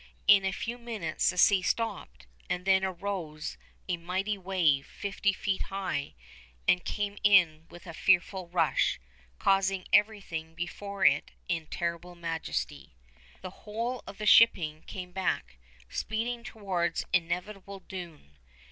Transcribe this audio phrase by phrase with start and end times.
[0.27, 3.55] In a few minutes the sea stopped, and then arose
[3.87, 6.15] a mighty wave fifty feet high,
[6.67, 8.99] and came in with a fearful rush,
[9.39, 12.95] carrying everything before it in terrible majesty.
[13.43, 18.37] The whole of the shipping came back, speeding towards inevitable doom.